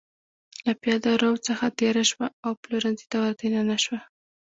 [0.65, 3.99] له پېاده رو څخه تېره شوه او پلورنځي ته ور دننه شوه.